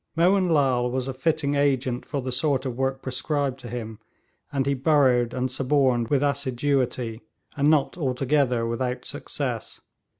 Mohun 0.15 0.49
Lal 0.49 0.89
was 0.89 1.07
a 1.07 1.13
fitting 1.13 1.53
agent 1.53 2.07
for 2.07 2.23
the 2.23 2.31
sort 2.31 2.65
of 2.65 2.75
work 2.75 3.03
prescribed 3.03 3.59
to 3.59 3.69
him, 3.69 3.99
and 4.51 4.65
he 4.65 4.73
burrowed 4.73 5.31
and 5.31 5.51
suborned 5.51 6.07
with 6.07 6.23
assiduity, 6.23 7.21
and 7.55 7.69
not 7.69 7.99
altogether 7.99 8.65
without 8.65 9.05
success. 9.05 9.79